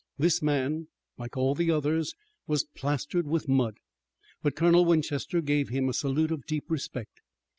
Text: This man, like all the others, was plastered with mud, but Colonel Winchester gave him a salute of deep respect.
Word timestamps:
This 0.17 0.41
man, 0.41 0.87
like 1.19 1.37
all 1.37 1.53
the 1.53 1.69
others, 1.69 2.15
was 2.47 2.63
plastered 2.75 3.27
with 3.27 3.47
mud, 3.47 3.75
but 4.41 4.55
Colonel 4.55 4.83
Winchester 4.83 5.41
gave 5.41 5.69
him 5.69 5.87
a 5.89 5.93
salute 5.93 6.31
of 6.31 6.47
deep 6.47 6.71
respect. 6.71 7.19